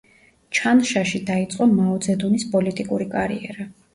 [0.59, 3.71] ჩანშაში დაიწყო მაო ძედუნის პოლიტიკური კარიერა.